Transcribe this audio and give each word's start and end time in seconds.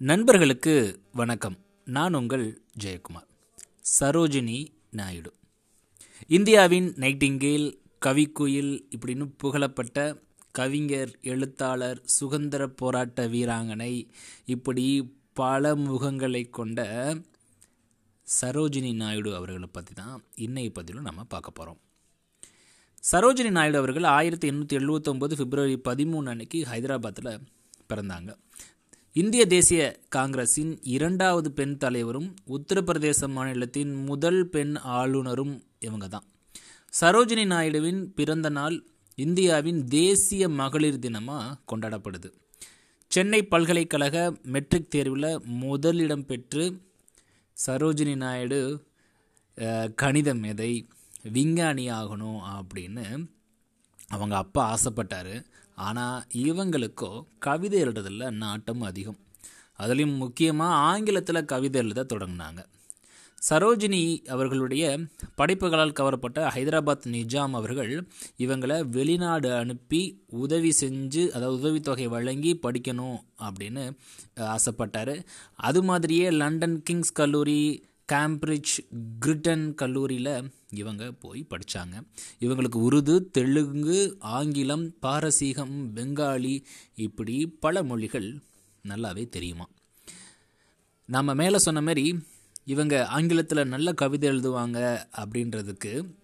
நண்பர்களுக்கு 0.00 1.02
வணக்கம். 1.12 1.58
நான் 1.84 2.14
உங்கள் 2.14 2.62
ஜெயக்குமார். 2.84 3.26
சரோஜினி 4.00 4.66
நாயுடு. 4.90 5.34
இந்தியாவின் 6.26 6.92
நைட்டிங்கேல் 6.96 7.78
கவிக்குயில் 8.06 8.86
இப்படின்னு 8.90 9.30
புகழப்பட்ட 9.36 10.20
கவிஞர் 10.50 11.18
எழுத்தாளர் 11.22 12.02
சுதந்திர 12.04 12.66
போராட்ட 12.66 13.26
வீராங்கனை 13.26 14.10
இப்படி 14.44 15.14
பல 15.32 15.76
முகங்களை 15.76 16.50
கொண்ட 16.50 16.80
சரோஜினி 18.40 18.94
நாயுடு 18.94 19.34
அவர்களை 19.34 19.68
பற்றி 19.72 19.94
தான் 19.94 20.24
இன்னைய 20.36 20.68
பதிலும் 20.68 21.02
நம்ம 21.02 21.24
பார்க்க 21.24 21.50
போகிறோம் 21.50 21.80
சரோஜினி 23.12 23.50
நாயுடு 23.50 23.76
அவர்கள் 23.76 24.04
ஆயிரத்தி 24.04 24.50
எண்ணூற்றி 24.50 24.78
எழுபத்தொம்போது 24.78 25.34
பிப்ரவரி 25.36 25.78
பதிமூணு 25.84 26.28
அன்னைக்கு 26.28 26.64
ஹைதராபாத்தில் 26.64 27.40
பிறந்தாங்க. 27.88 28.36
இந்திய 29.16 29.42
தேசிய 29.46 29.82
காங்கிரஸின் 30.08 30.72
இரண்டாவது 30.94 31.48
பெண் 31.52 31.76
தலைவரும் 31.76 32.26
உத்தரப்பிரதேச 32.46 33.28
மாநிலத்தின் 33.28 33.92
முதல் 34.04 34.40
பெண் 34.48 34.74
ஆளுநரும் 34.96 35.54
இவங்க 35.78 36.06
தான் 36.08 36.26
சரோஜினி 37.00 37.44
நாயுடுவின் 37.52 38.02
பிறந்த 38.14 38.48
நாள் 38.48 38.76
இந்தியாவின் 39.18 39.80
தேசிய 39.84 40.48
மகளிர் 40.58 40.98
தினமாக 40.98 41.56
கொண்டாடப்படுது. 41.70 42.28
சென்னை 43.10 43.40
பல்கலைக்கழக 43.44 44.26
மெட்ரிக் 44.54 44.90
தேர்வில் 44.90 45.30
முதலிடம் 45.62 46.26
பெற்று 46.26 46.66
சரோஜினி 47.56 48.16
நாயுடு 48.16 48.60
கணித 49.94 50.34
மேதை 50.34 50.72
விஞ்ஞானி 51.36 51.86
ஆகணும் 51.90 52.40
அப்படின்னு 52.56 53.06
அவங்க 54.08 54.36
அப்பா 54.36 54.62
ஆசைப்பட்டார். 54.74 55.34
ஆனால் 55.76 56.22
இவங்களுக்கோ 56.32 57.10
கவிதை 57.38 57.82
எழுதுறதுல 57.82 58.30
நாட்டம் 58.30 58.82
அதிகம். 58.82 59.18
அதுலேயும் 59.78 60.16
முக்கியமாக 60.16 60.80
ஆங்கிலத்தில் 60.90 61.44
கவிதை 61.44 61.80
எழுத 61.82 62.06
தொடங்கினாங்க. 62.14 62.60
சரோஜினி 63.48 64.26
அவர்களுடைய 64.26 64.84
படைப்புகளால் 65.36 65.98
கவரப்பட்ட 66.00 66.38
ஹைதராபாத் 66.54 67.06
நிஜாம் 67.06 67.52
அவர்கள் 67.52 67.92
இவங்களை 68.38 68.76
வெளிநாடு 68.88 69.54
அனுப்பி 69.54 70.00
உதவி 70.26 70.72
செஞ்சு 70.80 71.22
அதாவது 71.30 71.58
உதவித்தொகை 71.60 72.06
வழங்கி 72.06 72.58
படிக்கணும் 72.62 73.18
அப்படின்னு 73.38 73.84
ஆசைப்பட்டார். 74.36 75.14
அது 75.56 75.82
மாதிரியே 75.82 76.30
லண்டன் 76.30 76.82
கிங்ஸ் 76.82 77.12
கல்லூரி 77.12 77.60
கேம்பிரிட்ஜ் 78.12 78.74
கிரிட்டன் 79.26 79.74
கல்லூரியில் 79.74 80.50
இவங்க 80.70 81.12
போய் 81.12 81.46
படித்தாங்க 81.50 82.02
இவங்களுக்கு 82.40 82.76
உருது 82.76 83.30
தெலுங்கு 83.30 84.16
ஆங்கிலம் 84.18 84.98
பாரசீகம் 84.98 85.94
பெங்காலி 85.94 86.64
இப்படி 86.94 87.46
பல 87.60 87.82
மொழிகள் 87.82 88.42
நல்லாவே 88.88 89.28
தெரியுமா. 89.28 89.68
நம்ம 91.06 91.34
மேலே 91.34 91.58
சொன்ன 91.58 91.80
மாதிரி 91.80 92.18
இவங்க 92.64 93.06
ஆங்கிலத்தில் 93.06 93.66
நல்ல 93.66 93.92
கவிதை 93.92 94.30
எழுதுவாங்க 94.30 95.06
அப்படின்றதுக்கு 95.16 96.14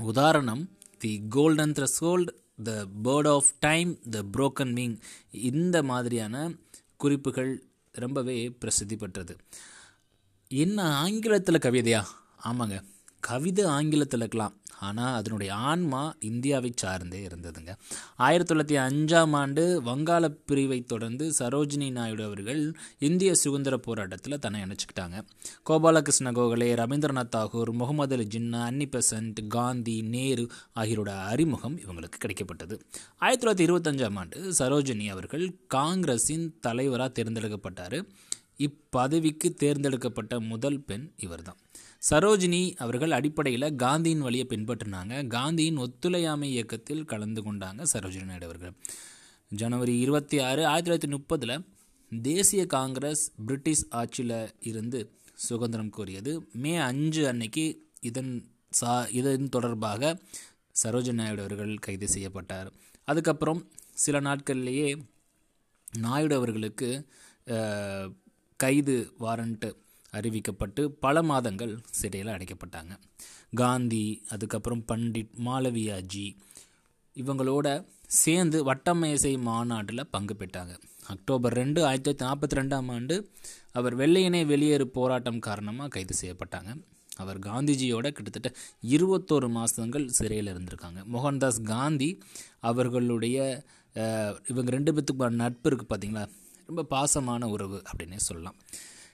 உதாரணம் 0.00 0.70
the 0.98 1.22
golden 1.28 1.72
threshold 1.72 2.28
the 2.62 2.86
bird 3.04 3.32
of 3.32 3.48
time 3.58 3.98
the 4.10 4.22
broken 4.32 4.72
wing 4.72 4.98
இந்த 5.30 5.82
மாதிரியான 5.82 6.52
குறிப்புகள் 6.96 7.64
ரொம்பவே 7.92 8.50
பிரசித்தி 8.50 8.96
பெற்றது. 8.96 9.36
என்ன 10.48 10.96
ஆங்கிலத்தில் 10.96 11.58
கவிதையா? 11.58 12.04
ஆமாங்க. 12.44 12.82
கவிதை 13.20 13.64
ஆங்கிலத்தில் 13.64 14.18
இருக்கலாம். 14.18 14.52
ஆனால் 14.80 15.14
அதனுடைய 15.14 15.54
ஆன்மா 15.54 16.14
இந்தியாவை 16.20 16.72
சார்ந்தே 16.76 17.26
இருந்ததுங்க. 17.26 17.76
ஆயிரத்தி 18.16 18.54
தொள்ளாயிரத்தி 18.54 18.78
அஞ்சாம் 18.78 19.30
ஆண்டு 19.30 19.82
வங்காள 19.84 20.28
பிரிவை 20.46 20.84
தொடர்ந்து 20.84 21.32
சரோஜினி 21.38 21.90
நாயுடு 21.90 22.24
அவர்கள் 22.24 22.76
இந்திய 22.98 23.34
சுதந்திர 23.34 23.76
போராட்டத்தில் 23.76 24.38
தன்னை 24.38 24.62
அணைச்சிக்கிட்டாங்க. 24.62 25.22
கோபாலகிருஷ்ண 25.70 26.32
கோகலே 26.32 26.74
ரவீந்திரநாத் 26.74 27.34
தாகூர் 27.36 27.72
முகமது 27.72 28.16
அலி 28.16 28.26
ஜின்னா 28.26 28.62
அன்னி 28.62 28.88
பெசன்ட் 28.88 29.46
காந்தி 29.46 30.02
நேரு 30.02 30.50
ஆகியோரோட 30.76 31.08
அறிமுகம் 31.08 31.78
இவங்களுக்கு 31.78 32.16
கிடைக்கப்பட்டது. 32.24 32.80
ஆயிரத்தி 33.16 33.64
தொள்ளாயிரத்தி 33.64 33.68
இருபத்தஞ்சாம் 33.68 34.14
ஆண்டு 34.14 34.54
சரோஜினி 34.58 35.06
அவர்கள் 35.06 35.56
காங்கிரஸின் 35.66 36.56
தலைவராக 36.60 37.22
தேர்ந்தெடுக்கப்பட்டார். 37.22 38.06
இப்பதவிக்கு 38.58 39.54
தேர்ந்தெடுக்கப்பட்ட 39.54 40.40
முதல் 40.40 40.80
பெண் 40.80 41.12
இவர்தான். 41.16 41.56
சரோஜினி 42.10 42.76
அவர்கள் 42.76 43.10
அடிப்படையில் 43.10 43.76
காந்தியின் 43.76 44.20
வழியை 44.20 44.46
பின்பற்றினாங்க. 44.48 45.26
காந்தியின் 45.26 45.76
ஒத்துழையாமை 45.76 46.50
இயக்கத்தில் 46.50 47.04
கலந்து 47.04 47.42
கொண்டாங்க 47.42 47.84
சரோஜினி 47.92 48.24
நாயுடு 48.24 48.44
அவர்கள். 48.44 48.74
ஜனவரி 49.48 49.98
இருபத்தி 49.98 50.38
ஆறு 50.38 50.66
ஆயிரத்தி 50.66 51.06
தொள்ளாயிரத்தி 51.06 51.10
முப்பதில் 51.10 51.64
தேசிய 52.22 52.66
காங்கிரஸ் 52.66 53.32
பிரிட்டிஷ் 53.46 53.86
ஆட்சியில் 53.90 54.54
இருந்து 54.60 55.12
சுதந்திரம் 55.34 55.92
கோரியது. 55.96 56.32
மே 56.52 56.76
அஞ்சு 56.76 57.28
அன்னைக்கு 57.28 57.64
இதன் 58.00 58.46
சா 58.70 59.06
இதன் 59.10 59.48
தொடர்பாக 59.48 60.18
சரோஜினி 60.82 61.12
நாயுடு 61.12 61.42
அவர்கள் 61.42 61.78
கைது 61.78 62.08
செய்யப்பட்டார். 62.08 62.72
அதுக்கப்புறம் 63.04 63.70
சில 63.94 64.20
நாட்கள்லேயே 64.20 65.02
நாயுடு 65.98 66.34
அவர்களுக்கு 66.34 67.06
கைது 68.62 68.96
வாரண்ட்டு 69.24 69.68
அறிவிக்கப்பட்டு 70.18 70.82
பல 71.04 71.22
மாதங்கள் 71.30 71.72
சிறையில் 71.98 72.34
அடைக்கப்பட்டாங்க. 72.34 72.92
காந்தி 73.60 74.04
அதுக்கப்புறம் 74.34 74.82
பண்டிட் 74.90 75.34
மாலவியாஜி 75.46 76.26
இவங்களோட 77.16 77.66
சேர்ந்து 78.22 78.58
வட்டமேசை 78.68 79.32
மாநாட்டில் 79.48 80.10
பங்கு 80.14 80.34
பெற்றாங்க. 80.40 80.74
அக்டோபர் 81.14 81.56
ரெண்டு 81.60 81.80
ஆயிரத்தி 81.88 82.08
தொள்ளாயிரத்தி 82.08 82.26
நாற்பத்தி 82.26 82.58
ரெண்டாம் 82.58 82.88
ஆண்டு 82.94 83.16
அவர் 83.78 83.94
வெள்ளையனே 84.00 84.40
வெளியேறு 84.52 84.86
போராட்டம் 84.98 85.44
காரணமாக 85.48 85.92
கைது 85.96 86.14
செய்யப்பட்டாங்க. 86.20 86.70
அவர் 87.22 87.38
காந்திஜியோட 87.48 88.06
கிட்டத்தட்ட 88.16 88.50
இருபத்தோரு 88.94 89.48
மாதங்கள் 89.58 90.06
சிறையில் 90.18 90.50
இருந்திருக்காங்க. 90.54 91.00
மோகன்தாஸ் 91.14 91.60
காந்தி 91.74 92.10
அவர்களுடைய 92.70 93.38
இவங்க 94.52 94.70
ரெண்டு 94.76 94.92
பேத்துக்கு 94.94 95.30
நட்பு 95.42 95.68
இருக்குது 95.70 95.90
பார்த்தீங்களா 95.92 96.24
ரொம்ப 96.66 96.82
பாசமான 96.90 97.44
உறவு 97.44 97.82
அப்படின்னே 97.90 98.16
சொல்லலாம். 98.16 98.54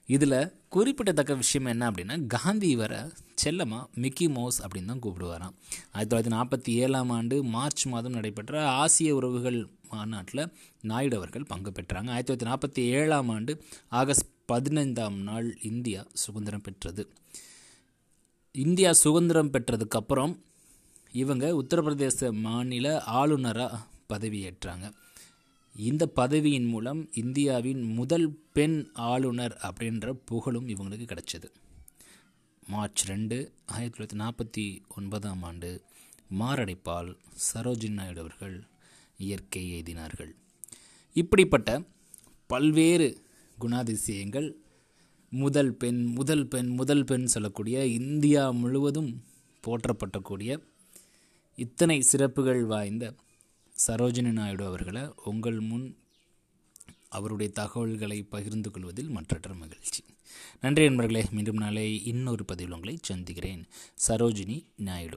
இதில் 0.07 0.53
குறிப்பிடத்தக்க 0.69 1.35
விஷயம் 1.35 1.69
என்ன 1.69 1.91
அப்படின்னா 1.91 2.27
காந்தி 2.27 2.69
இவரை 2.69 2.99
செல்லமாக 3.35 3.89
மிக்கி 3.95 4.29
மவுஸ் 4.29 4.63
அப்படின்னு 4.63 4.85
தான் 4.85 5.03
கூப்பிடுவாராம். 5.03 5.55
ஆயிரத்தி 5.93 6.11
தொள்ளாயிரத்தி 6.11 6.33
நாற்பத்தி 6.33 6.71
ஏழாம் 6.71 7.11
ஆண்டு 7.11 7.43
மார்ச் 7.43 7.87
மாதம் 7.87 8.13
நடைபெற்ற 8.13 8.69
ஆசிய 8.69 9.15
உறவுகள் 9.15 9.69
மாநாட்டில் 9.91 10.53
நாயுடு 10.83 11.17
அவர்கள் 11.17 11.45
பங்கு 11.45 11.71
பெற்றாங்க. 11.71 12.09
ஆயிரத்தி 12.09 12.33
தொள்ளாயிரத்தி 12.33 12.51
நாற்பத்தி 12.51 12.79
ஏழாம் 12.79 13.29
ஆண்டு 13.29 13.65
ஆகஸ்ட் 13.89 14.29
பதினைந்தாம் 14.47 15.19
நாள் 15.19 15.59
இந்தியா 15.63 16.07
சுதந்திரம் 16.13 16.61
பெற்றது. 16.61 17.09
இந்தியா 18.53 18.93
சுதந்திரம் 18.93 19.51
பெற்றதுக்கப்புறம் 19.51 20.35
இவங்க 21.13 21.47
உத்தரப்பிரதேச 21.63 22.33
மாநில 22.33 23.03
ஆளுநராக 23.03 23.79
பதவியேற்றாங்க. 24.09 24.93
இந்த 25.77 26.07
பதவியின் 26.07 26.65
மூலம் 26.65 27.13
இந்தியாவின் 27.13 27.83
முதல் 27.83 28.39
பெண் 28.53 28.91
ஆளுநர் 28.93 29.59
அப்படின்ற 29.63 30.13
புகழும் 30.25 30.69
இவங்களுக்கு 30.69 31.07
கிடைச்சது. 31.13 31.45
மார்ச் 32.69 33.09
ரெண்டு 33.09 33.53
ஆயிரத்தி 33.67 34.05
தொள்ளாயிரத்தி 34.05 34.21
நாற்பத்தி 34.21 34.79
ஒன்பதாம் 34.97 35.43
ஆண்டு 35.43 35.83
மாரடைப்பால் 36.41 37.17
சரோஜின் 37.55 37.91
நாயுடு 37.91 38.21
அவர்கள் 38.21 38.65
இயற்கை 39.19 39.73
எய்தினார்கள். 39.73 40.31
இப்படிப்பட்ட 41.13 41.83
பல்வேறு 42.47 43.23
குணாதிசயங்கள் 43.61 44.53
முதல் 45.31 45.75
பெண் 45.75 46.05
முதல் 46.05 46.49
பெண் 46.49 46.69
முதல் 46.69 47.05
பெண் 47.05 47.27
சொல்லக்கூடிய 47.27 47.87
இந்தியா 47.87 48.51
முழுவதும் 48.51 49.25
போற்றப்பட்டக்கூடிய 49.67 50.61
இத்தனை 51.57 52.01
சிறப்புகள் 52.01 52.65
வாய்ந்த 52.65 53.15
சரோஜினி 53.87 54.33
நாயுடு 54.33 54.67
அவர்களை 54.67 55.03
உங்கள் 55.25 55.61
முன் 55.61 55.97
அவருடைய 57.09 57.53
தகவல்களை 57.53 58.23
பகிர்ந்து 58.23 58.71
கொள்வதில் 58.71 59.09
மற்றற்ற 59.09 59.55
மகிழ்ச்சி. 59.55 60.05
நன்றி 60.61 60.85
நண்பர்களே 60.85 61.27
மீண்டும் 61.31 61.57
நாளை 61.57 62.05
இன்னொரு 62.05 62.45
பதிவில் 62.45 62.73
உங்களை 62.73 62.99
சந்திக்கிறேன். 63.03 63.67
சரோஜினி 64.09 64.65
நாயுடு. 64.77 65.11